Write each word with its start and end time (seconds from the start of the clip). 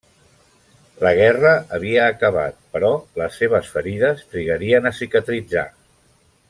La 1.07 1.11
guerra 1.19 1.51
havia 1.77 2.07
acabat, 2.13 2.57
però 2.77 2.91
les 3.23 3.39
seves 3.43 3.71
ferides 3.77 4.27
trigarien 4.33 4.89
a 4.93 4.97
cicatritzar. 5.03 5.69